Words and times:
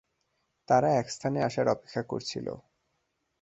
তারা 0.67 0.89
একস্থানে 0.93 1.39
আসার 1.43 1.67
অপেক্ষা 1.67 2.01
করছিলো। 2.03 2.53